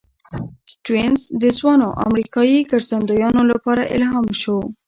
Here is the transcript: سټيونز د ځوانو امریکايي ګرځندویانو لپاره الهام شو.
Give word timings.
سټيونز 0.73 1.21
د 1.41 1.43
ځوانو 1.57 1.87
امریکايي 2.07 2.59
ګرځندویانو 2.71 3.41
لپاره 3.51 3.89
الهام 3.95 4.27
شو. 4.41 4.57